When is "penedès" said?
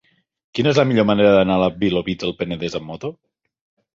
2.39-2.79